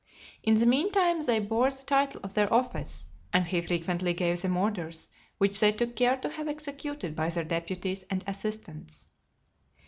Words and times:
In 0.41 0.55
the 0.55 0.65
meantime, 0.65 1.21
they 1.21 1.37
bore 1.37 1.69
the 1.69 1.83
title 1.83 2.21
of 2.23 2.33
their 2.33 2.51
office; 2.51 3.05
and 3.31 3.45
he 3.45 3.61
frequently 3.61 4.15
gave 4.15 4.41
them 4.41 4.57
orders, 4.57 5.09
which 5.37 5.59
they 5.59 5.71
took 5.71 5.95
care 5.95 6.17
to 6.17 6.29
have 6.29 6.47
executed 6.47 7.15
by 7.15 7.29
their 7.29 7.43
deputies 7.45 8.01
and 8.09 8.23
assistants. 8.25 9.09